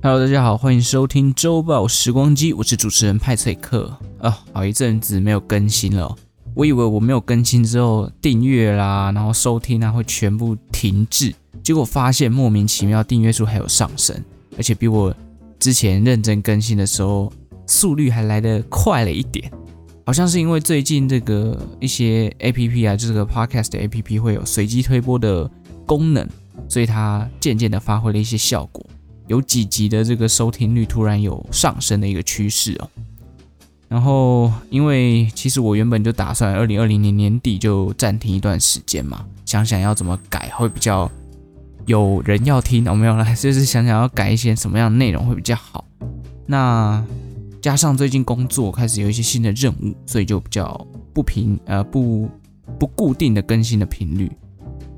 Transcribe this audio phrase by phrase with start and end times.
[0.00, 3.92] Hello，大家好，欢迎收听周报时光机，我是主持人派翠克。
[4.20, 6.16] 啊、好一阵子没有更新了，
[6.54, 11.34] 我以为我没有更新之后，订阅啦，然后收听啊会全部停滞，
[11.64, 14.16] 结果发现莫名其妙订阅数还有上升，
[14.56, 15.12] 而且比我
[15.58, 17.32] 之前认真更新的时候
[17.66, 19.50] 速率还来得快了一点。
[20.06, 25.50] 好像是因为最近这个一些 APP 啊，就这个 Podcast 的 APP 会有随机推播的
[25.84, 26.24] 功能，
[26.68, 28.87] 所以它渐渐的发挥了一些效果，
[29.28, 32.90] 有几集的这个收听率突然有上升的一个趋势哦。
[33.88, 41.10] 然后因为其实我原本就打算二零二零年年底就暂停一段时间嘛，想想要怎么改会比较
[41.86, 45.84] 有人要听，我没有了， 就是想想要改一些什么样的内容会比较好。
[46.46, 47.04] 那。
[47.60, 52.30] 加上最近工作开始有一些新的任务，所以就比较不平呃不
[52.78, 54.30] 不固定的更新的频率，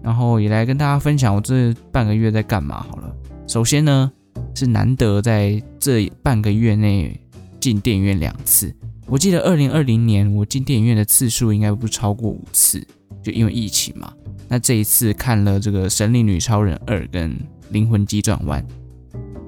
[0.03, 3.11] 然后也来跟大家分享我这半个月在干嘛好了。
[3.47, 4.13] 首先呢
[4.55, 7.19] 是难得在这半个月内
[7.59, 8.75] 进电影院两次，
[9.07, 12.87] 我记得二零二零年我进电影院的次数应该不超过五次，
[13.23, 14.13] 就因为疫情嘛。
[14.49, 17.31] 那这一次看了这个《神力女超人二》跟
[17.71, 18.63] 《灵魂急转弯》。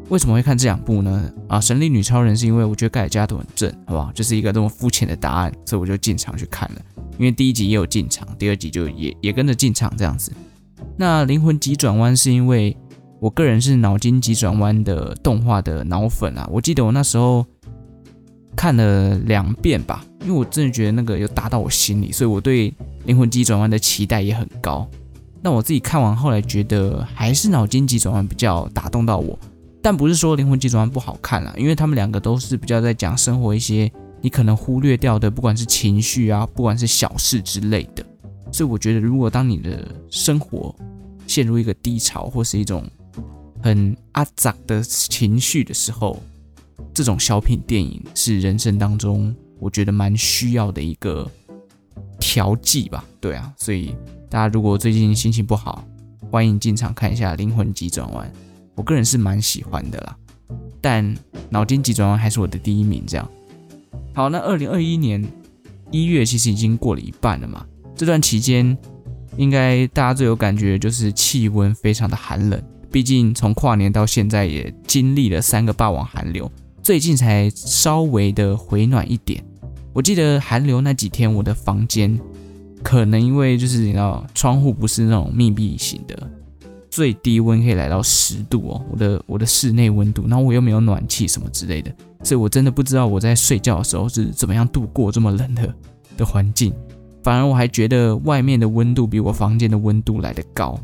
[0.09, 1.33] 为什么会看这两部呢？
[1.49, 4.13] 啊，神力女超人是因为我觉得盖尔加朵很正，好不好？
[4.13, 6.83] 就是一个这么肤浅的答案，所以我就进场去看了。
[7.19, 10.33] 因为第一集也有进场，第二集就也也跟着进场这样子。
[10.97, 12.77] 那灵魂急转弯是因为
[13.23, 17.47] 我个人是脑筋急转弯的动画的脑粉啊，我记得我那时候
[18.57, 24.91] 看了两遍吧，因为我真的觉得那个有打到我心里，所以我对灵魂急转弯的期待也很高。
[25.41, 29.39] 那我自己看完后来觉得还是脑筋急转弯比较打动到我。
[29.81, 33.89] 但不是说灵魂急转弯不好看啦，因为他们两个都是比较在讲生活一些
[34.21, 38.05] 你可能忽略掉的，不管是情绪啊，不管是小事之类的。
[38.51, 40.75] 所以我觉得，如果当你的生活
[41.29, 42.85] 陷入一个低潮或是一种
[43.63, 46.21] 很阿杂的情绪的时候，
[46.93, 51.31] 这种小品电影是人生当中我觉得蛮需要的一个
[52.19, 53.05] 调剂吧。
[53.21, 53.95] 对啊，所以
[54.29, 55.85] 大家如果最近心情不好，
[56.31, 58.29] 欢迎进场看一下《灵魂急转弯》。
[58.75, 60.17] 我个人是蛮喜欢的啦，
[60.81, 61.15] 但
[61.49, 63.05] 脑筋急转弯还是我的第一名。
[63.07, 63.31] 这样，
[64.13, 65.23] 好，那二零二一年
[65.91, 67.65] 一月其实已经过了一半了嘛。
[67.95, 68.77] 这段期间，
[69.37, 72.61] 应该大家最有感觉就是气温非常的寒冷。
[72.93, 76.49] 毕竟从跨年到现在也经历了三个霸王寒流，
[76.83, 79.43] 最近才稍微的回暖一点。
[79.95, 82.21] 我记得寒流那几天，我的房间
[82.83, 86.31] 可能因为就是你知道，窗户不是那种密闭型的。
[86.91, 91.91] 最低温可以来到十度哦，我的我的室内温度，然后我又没有暖气什么之类的，
[92.23, 95.75] 所以我真的不知道我在睡觉的时候是怎么样度过这么冷的
[96.19, 96.75] 的环境，
[97.23, 100.79] 反而我还觉得外面的温度比我房间的温度来得高。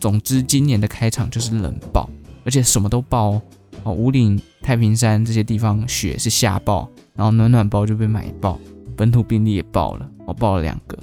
[0.00, 2.08] 总之，今年的开场就是冷爆，
[2.44, 3.42] 而且什么都爆哦，
[3.84, 8.58] 哦，武岭、太平山这些地方雪是下爆，然后暖暖包就被买爆，
[8.96, 10.98] 本土病例也爆了，我爆了两个。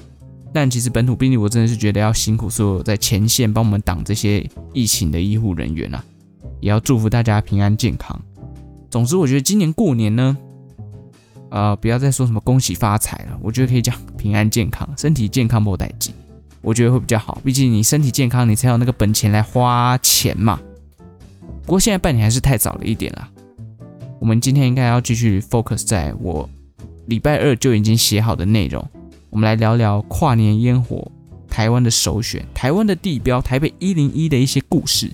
[0.52, 6.04] 但其实本土病例，我真的是觉得要辛苦所有在前线帮我们挡这些疫情的医护人员啊，
[6.60, 8.20] 也要祝福大家平安健康。
[8.90, 10.36] 总之，我觉得今年过年呢，
[11.52, 16.16] 呃，不要再说什么恭喜发财了，我觉得可以讲平安健康，身体健康不带劲，
[16.68, 17.42] 我觉得会比较好。
[17.46, 20.60] 毕竟你身体健康，你才有那个本钱来花钱嘛。
[21.64, 23.30] 不过现在办理还是太早了一点啦。
[24.20, 26.50] 我们今天应该要继续 focus 在我
[27.06, 28.86] 礼拜二就已经写好的内容。
[29.30, 31.10] 我们来聊聊跨年烟火，
[31.50, 35.10] 台湾的首选，台湾的地标台北一零一的一些故事。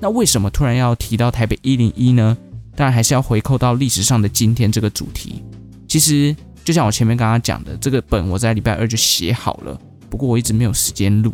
[0.00, 2.34] 那为什么突然要提到台北一零一呢？
[2.74, 5.42] 当然还是要回扣到历史上的今天这个主题。
[5.86, 6.34] 其实
[6.64, 9.78] 就像我前面刚刚讲的，这个本我在礼拜二就写好了，
[10.10, 11.32] 不过我一直没有时间录，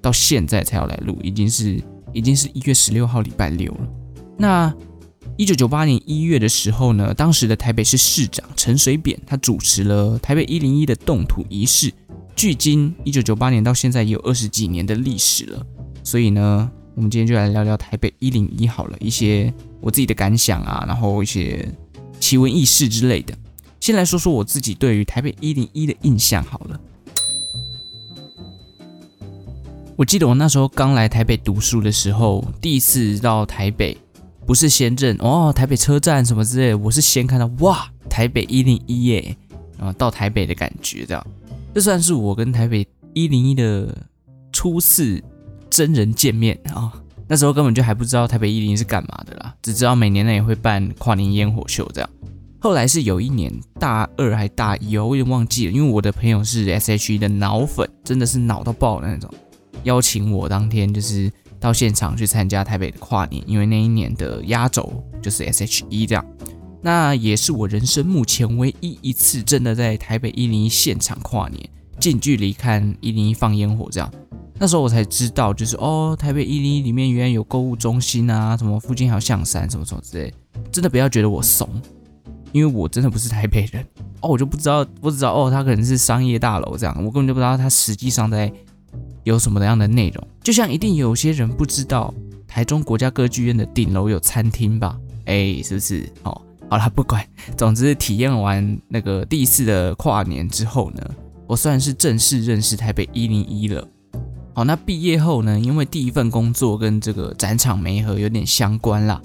[0.00, 3.88] 到现在才要来录，已经是已经是一月十六号礼拜六了。
[4.36, 4.74] 那
[5.36, 11.92] 一九九八年一月的时候呢，当时的台北市市长陈水扁他主持了台北一零一的动土仪式。
[12.34, 15.66] 距今一九九八年到现在也有二十几年的历史了，
[16.04, 21.68] 所以呢，我们今天就来聊聊台北一零一好了，一些我自己的感想啊，然后一些
[22.20, 23.34] 奇闻异事之类的。
[23.80, 26.80] 先来说说我自己对于台北一零一的印象好了。
[29.98, 33.98] 我记得我那时候刚来台北读书的时候，第一次到台北。
[34.46, 39.36] 不是先认哦，台北车站什么之类，我是先看到哇，台北一零一耶，
[39.76, 41.26] 然后到台北的感觉这样，
[41.74, 43.94] 这算是我跟台北一零一的
[44.50, 45.22] 初次
[45.68, 46.90] 真人见面啊、
[47.26, 52.08] 那时候根本就还不知道台北一零一是干嘛的啦，只知道每年呢也会办跨年烟火秀这样。
[52.58, 59.30] 后来是有一年大二还大一哦，我有点忘记了，因为我的朋友是 S H E 的脑粉，真的是脑到爆的那种，
[59.88, 61.28] 邀请我当天就是。
[61.60, 66.24] 到现场去参加台北的跨年，因为那一年的压轴就是 S.H.E 这样。
[66.80, 71.68] 那也是我人生目前唯一一次真的在台北一零一现场跨年，
[71.98, 74.08] 近距离看一零一放烟火这样。
[74.54, 80.32] 那时候我才知道，就是哦，台北一零一里面原来有购物中心啊，什么附近还有象山什么什么之类。
[80.70, 81.68] 真的不要觉得我怂，
[82.52, 83.84] 因为我真的不是台北人
[84.20, 88.52] 哦，我就不知道，不知道哦，他可能是商业大楼这样，我根本就不知道他实际上在
[89.28, 90.28] 有什么样的内容。
[90.42, 92.12] 就像一定有些人不知道
[92.46, 94.98] 台中国家歌剧院的顶楼有餐厅吧？
[95.26, 96.12] 哎，是不是？
[96.24, 96.42] 哦。
[96.70, 97.26] 好了，不管，
[97.56, 101.02] 总之体验完那个第一次的跨年之后呢，
[101.46, 103.88] 我算是正式认识台北一零一了。
[104.52, 109.18] 好，那毕业后呢，因为第一份工作跟这个展场媒合有点相关啦。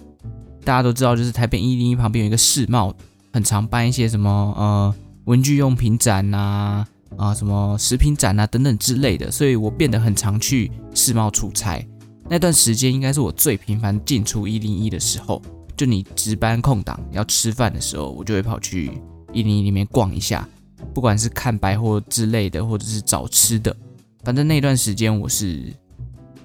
[0.64, 2.96] 大家都知道，就是台北一零一旁边有一个世贸，
[3.34, 4.96] 很常办一些什么呃
[5.26, 11.86] 文具用品展呐啊，啊什么食品展啊等等之类的，所以我变得很常去世贸出差。
[12.30, 15.42] 那段时间应该是我最频繁进出一零一的时候。
[15.76, 18.92] 就你值班空档要吃饭的时候，我就会跑去
[19.34, 20.48] 一零一里面逛一下，
[20.94, 23.76] 不管是看百货之类的，或者是找吃的，
[24.24, 25.74] 反正那段时间我是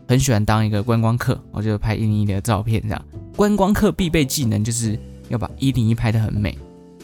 [0.08, 2.80] 很喜欢当一个观光客，我就拍一零一的照片。
[2.80, 3.04] 这样，
[3.36, 4.98] 观光客必备技能就是
[5.28, 6.58] 要把一零一拍得很美。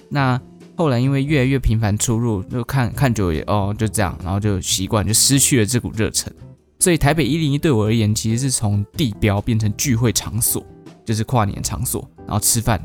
[0.08, 0.40] 那
[0.76, 6.32] 后来因为越来越频繁出入，就看看久也哦就这样，然后就习惯，就失去了这股热忱。
[6.80, 10.64] 所以台北一零一对我而言，其实是从地标变成聚会场所。
[11.06, 12.82] 就是跨年场所，然后吃饭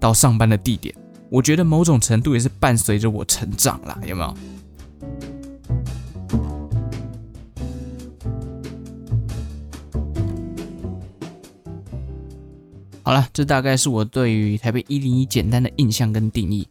[0.00, 0.94] 到上班的地点，
[1.28, 4.34] 我觉得某种程度也是伴随着我成长啦，有没有？
[13.02, 16.66] 好了，这大概是我对于台北一零一简单的印象跟定义。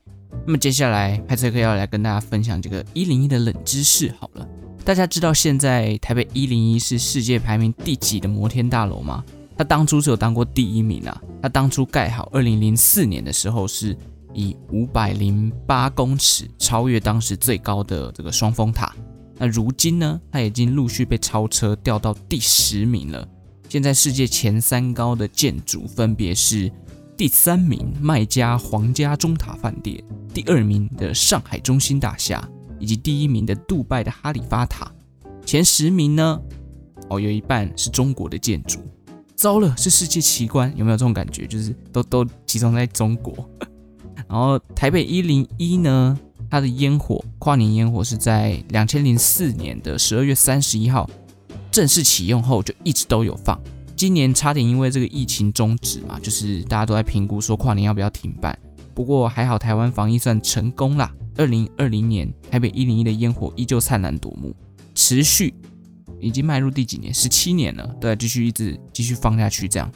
[0.47, 4.09] 那么接下来派翠克要来跟大家分享这个一零一的冷知识。
[4.17, 4.47] 好了，
[4.85, 9.21] 大家知道现在台北一零一是世界排名第几的摩天大楼吗？
[9.57, 11.21] 他当初是有当过第一名啊！
[11.41, 13.93] 他当初盖好，二零零四年的时候是
[14.33, 18.95] 以五百零八公尺超越当时最高的这个双峰塔。
[19.37, 23.27] 那如今呢，他已经陆续被超车，掉到第十名了。
[23.67, 26.71] 现在世界前三高的建筑分别是
[27.17, 32.47] 第三名麦加皇家钟塔饭店，第二名的上海中心大厦，
[32.77, 34.91] 以及第一名的杜拜的哈利法塔。
[35.43, 36.39] 前十名呢，
[37.09, 38.79] 哦，有一半是中国的建筑。
[39.35, 41.47] 糟了，是世界奇观，有没有这种感觉？
[41.47, 43.33] 就是都都集中在中国。
[44.29, 46.19] 然后台北一零一呢，
[46.51, 51.09] 它的烟火跨年烟火是在两千零四年的十二月三十一号
[51.71, 53.59] 正式启用后就一直都有放。
[53.97, 58.57] 今年差点因为这个疫情终止嘛，就是大家都在评估说跨年要不要停办。
[58.93, 61.11] 不过还好台湾防疫算成功啦。
[61.35, 64.55] 二零二零年台北一零一的烟火依旧灿烂夺目，
[64.93, 65.51] 持续。
[66.19, 67.11] 已经迈入第几年？
[67.13, 69.91] 十七年了，对，继续一直继续放下去这样。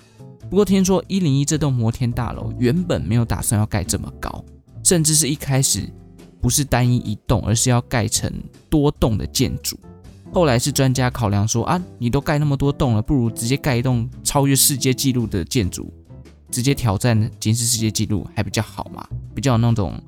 [0.49, 4.43] 不过听说一零一这栋摩天大楼原本没有打算要盖这么高，
[4.83, 5.87] 甚至是一开始
[6.39, 8.31] 不是单一一栋，而是要盖成
[8.67, 9.79] 多栋的建筑。
[10.33, 15.93] 后来是专家考量说啊，你都盖那么多栋了，不如直接盖一栋超越世界纪录的建筑，
[16.49, 19.05] 直接挑战吉尼斯世界纪录还比较好嘛，
[19.35, 20.01] 比较有那种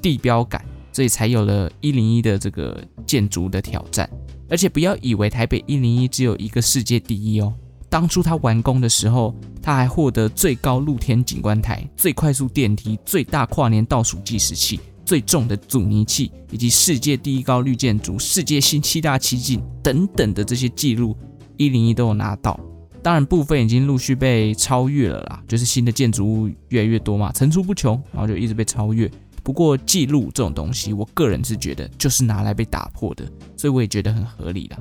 [0.00, 4.08] 地标感，所以才有了一零一的这个建筑的挑战。
[4.48, 7.52] 而且不要以为台北一零一只有一个世界第一哦，
[7.88, 21.16] 当初它完工的时候，它还获得最高露天景观台、最快速电梯、最大跨年倒数计时器、最重的阻尼器，以及世界第一高绿建筑、世界新七大奇景等等的这些记录，
[21.56, 22.58] 一零一都有拿到。
[23.02, 29.10] 当然，部分已经陆续被超越了啦，就是新的建筑物越来越多嘛，层出不穷，然后就一直被超越。
[29.42, 33.24] 不过记录这种东西，我个人是觉得就是拿来被打破的，
[33.58, 34.78] 所以我也觉得很合理啦。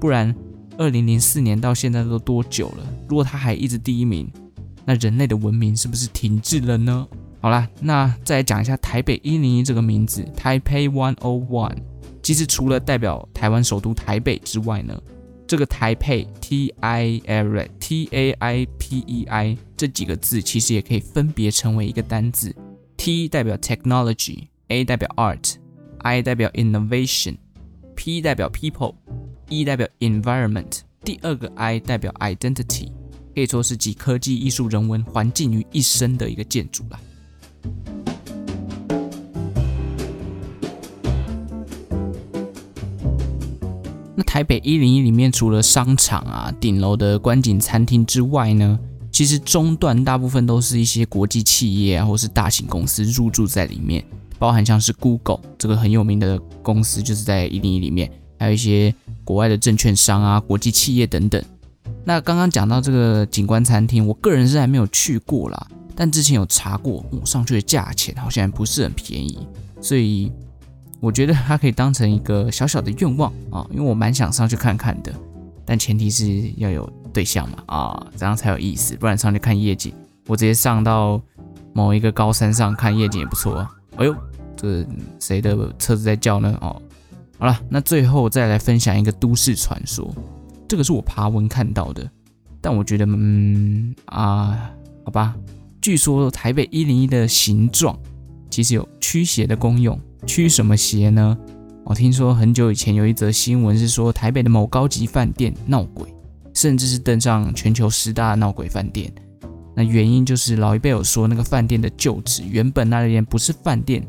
[0.00, 0.34] 不然，
[0.78, 2.86] 二零零四年到现在都多久了？
[3.10, 4.26] 如果他还一直第一名，
[4.86, 7.06] 那人类的文明是不是停滞了呢？
[7.46, 11.76] 好啦，那再讲一下台北一零一这个名字，Taipei One O One。
[12.20, 15.00] 其实除了代表台湾首都台北之外呢，
[15.46, 22.52] 这个台北 T I L T A I P E I 这几个字其实也可以分别成为一个单字。
[22.96, 30.80] T 代表 technology，A 代表 art，I 代表 innovation，P 代表 people，E 代表 environment。
[31.04, 32.88] 第二个 I 代表 identity，
[33.32, 36.98] 可以说是集科技、艺术、人文、环境于一身的一个建筑啦。
[44.14, 48.78] 那台北一零一里面，除了商场啊、顶楼的观景餐厅之外呢，
[49.12, 54.02] 其实中段大部分都是一些国际企业啊，或是大型公司入驻在里面，
[54.38, 61.42] 包含像是 Google 这个很有名的公司，就是在一零一里面，还有一些国外的证券商啊、国际企业等等。
[62.04, 65.66] 那刚刚讲到这个景观餐厅，我个人是还没有去过啦，
[65.96, 69.48] 但之前有查过，我上去的价钱好像不是很便宜，
[69.80, 70.30] 所以
[71.00, 75.12] 我觉得它可以当成一个小小的愿望啊，因为我蛮想上去看看的，
[75.64, 79.92] 但前提是要有对象嘛啊，这样才有意思，不然上去看夜景，
[80.26, 81.20] 我直接上到
[81.72, 83.72] 某一个高山上看夜景也不错啊。
[83.96, 84.14] 哎呦，
[84.54, 84.86] 这
[85.18, 86.56] 谁的车子在叫呢？
[86.60, 86.80] 哦。
[87.38, 90.10] 好了，那最后再来分享一个都市传说，
[90.66, 92.10] 这个是我爬文看到的，
[92.62, 94.70] 但我觉得，嗯啊，
[95.04, 95.34] 好吧，
[95.86, 97.96] 据说台北一零一的形状
[98.50, 101.38] 其实有驱邪的功用，驱什么邪呢？
[101.84, 106.12] 我听说很久以前有一则新闻是说台北的某高级饭店闹鬼，
[106.54, 109.12] 甚至是登上全球十大闹鬼饭店。
[109.76, 114.04] 那原因就是老一辈有说那个饭店的旧址原本那里边不是饭店，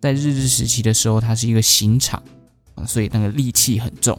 [0.00, 2.22] 在日治时期的时候它是一个刑场。
[2.86, 4.18] 所以那个戾气很重，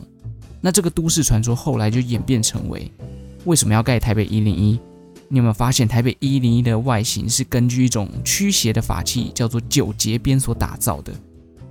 [0.62, 2.91] 那这个都市传说后来就演变成为
[3.46, 4.79] 为什么要盖台北一零一？
[5.31, 11.13] 你有没有发现台北一零一的外形是根据一种驱邪的法器叫做九节鞭所打造的？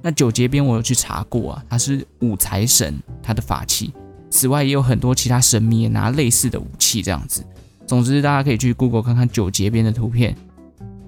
[0.01, 3.93] 那九节鞭我有去查过啊，它是五财神他的法器。
[4.31, 7.45] 此外也有很多其他神明也拿类似的武器这样子。
[7.87, 10.35] 总之大家可以去 Google 看看九节鞭的图片，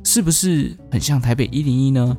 [0.04, 2.14] 是不是很像台北一零一呢？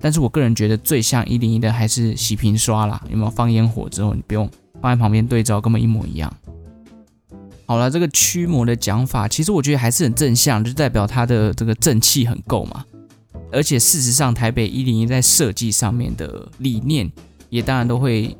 [0.00, 4.48] 但是我个人觉得最像一零一的还是洗瓶刷啦，有没有放烟火之后你不用
[4.80, 6.32] 放在旁边对照，根本一模一样。
[7.66, 12.84] 好了，这个驱魔的讲法，其实我觉得还是很正向，就代表它的这个正气很够嘛。
[13.50, 17.10] 而且事实上，台北一零一在设计上面的理念，
[17.48, 18.36] 也当然都会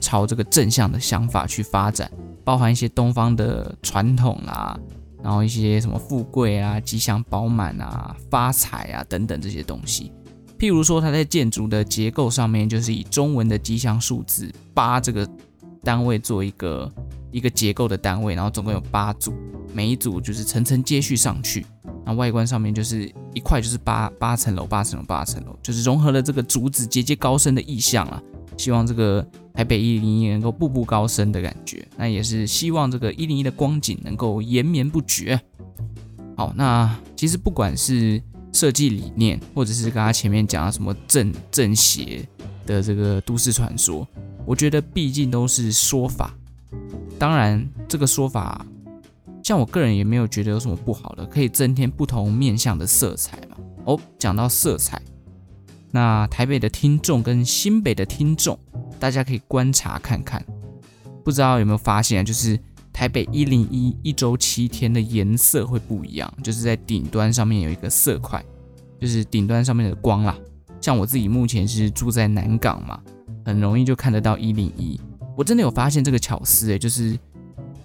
[0.00, 2.10] 朝这个正向的想法去发展，
[2.42, 4.78] 包含一些东方的传统啦，
[5.22, 10.10] 然后一些什么富贵啊、吉祥饱满啊、发财啊等等这些东西。
[10.58, 15.28] 譬如说，它在建筑的结构上面，就是以中文的吉祥数字八这个
[15.82, 16.90] 单位做一个
[17.34, 19.34] 一个结构的单位，然后总共有八组，
[19.72, 21.66] 每一组就是层层接续上去，
[22.06, 28.22] 那外观上面就是一块就是八八层楼，八层楼，八层楼，就是融合了这个竹子节节高升的意象啊。
[28.56, 35.40] 希望这个台北一零一能够步步高升的感觉，那也是希望这个一零一的光景能够延绵不绝。
[36.36, 38.22] 好，那其实不管是
[38.52, 42.24] 设计理念，或者是刚刚前面讲的什么正正邪
[42.64, 44.06] 的这个都市传说，
[44.46, 46.32] 我觉得毕竟都是说法。
[47.18, 48.64] 当然，这个说法，
[49.42, 53.56] 像我个人也没有觉得有什么不好的，可以增添不同面向的色彩嘛。
[53.84, 55.00] 哦，讲到色彩，
[55.90, 58.58] 那台北的听众跟新北的听众，
[58.98, 60.44] 大家可以观察看看，
[61.24, 62.58] 不知道有没有发现，就是。
[62.94, 68.40] 台北一零一一周七天的颜色会不一样，就是在顶端上面有一个色块，
[69.00, 70.38] 就是顶端上面的光啦。
[70.80, 73.02] 像我自己目前是住在南港嘛，
[73.44, 75.00] 很容易就看得到一零一。
[75.36, 77.18] 我真的有发现这个巧思诶，就是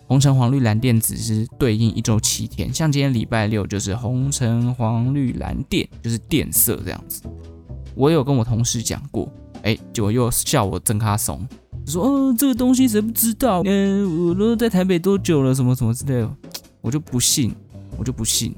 [0.07, 7.23] 红橙黄绿蓝靛紫是对应一周七天，像今天礼拜六就是红橙黄绿蓝靛，就是靛色这样子。
[7.95, 9.31] 我有跟我同事讲过，
[9.63, 11.47] 哎，结果又笑我真卡怂。
[11.85, 13.63] 说哦，这个东西谁不知道？
[13.65, 15.55] 嗯、我都在台北多久了？
[15.55, 16.35] 什么什么之类的，
[16.81, 17.53] 我就不信，
[17.97, 18.55] 我就不信，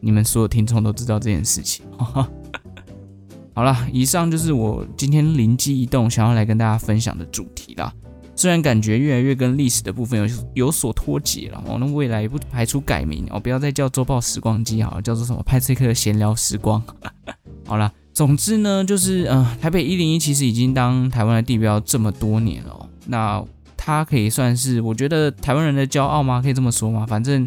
[0.00, 1.84] 你们所有听众都知道这件事情。
[3.54, 7.92] 好了，以上就是我今天灵机一动想要来跟大家分享的主题啦。
[8.36, 16.80] 虽然感觉越来越跟历史的部分有有所脱节了，哦，那未来也不排除改名哦，不要再叫周报时光机好了，叫做什么派翠克的闲聊时光。
[17.66, 17.92] 好了。
[18.12, 23.44] 总之呢，就是呃，台北一零一其实已经当台湾的地标这么多年了哦，那
[23.76, 26.40] 它可以算是我觉得台湾人的骄傲吗？
[26.40, 27.04] 可以这么说吗？
[27.04, 27.46] 反正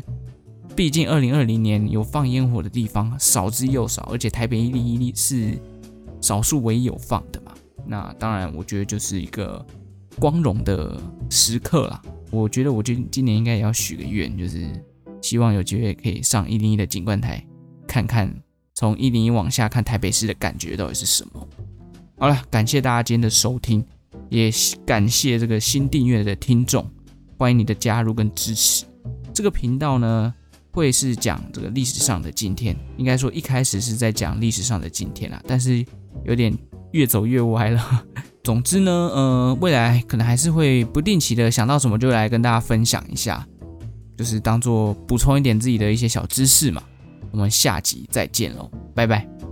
[0.76, 5.58] 毕竟二零二零年有放烟火的地方少之又少，而且台北一零一是
[6.22, 7.52] 少数唯一有放的嘛。
[7.88, 9.66] 那当然，我觉得就是一个
[10.18, 11.00] 光荣的
[11.30, 12.02] 时刻啦。
[12.32, 14.68] 我觉得我今今年应该也要许个愿，就是
[15.22, 17.46] 希望有机会可以上一零一的景观台
[17.88, 18.34] 看看。
[18.76, 21.46] 从一零一往下看台北市的感觉到底是什么？
[22.18, 23.84] 好了，感谢大家今天的收听，
[24.30, 24.50] 也
[24.86, 26.90] 感谢这个新订阅的听众，
[27.38, 28.86] 欢迎你的加入跟支持。
[29.34, 30.34] 这个频道呢，
[30.72, 35.86] 会是讲这个历史上的今天，应该说一开始是在讲历史上的今天啦，但是
[36.24, 36.58] 有点
[36.94, 38.06] 越走越歪了。
[38.44, 43.46] 总之呢，呃，未来可能还是会不定期的想到什么就来跟大家分享一下，
[44.18, 46.82] 就是当做补充一点自己的一些小知识嘛。
[47.32, 49.49] 我们下集再见喽，拜拜。